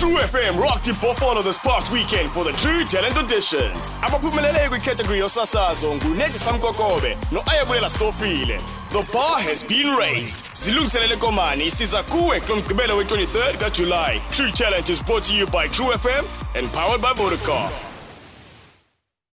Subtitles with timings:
[0.00, 3.90] True FM rocked the Buffalo this past weekend for the True Talent Auditions.
[4.02, 8.60] Abaphumelele kwicategory yosasazo nguNeziswa Mkokobe noayabulela Stofile.
[8.92, 10.44] The bar has been raised.
[10.54, 14.20] Zilungiselele komani isiza kuwe kulomgqibelo we-23rd kaJulayi.
[14.32, 16.24] True Challenge is brought to you by True FM
[16.58, 17.89] and powered by Vodacom.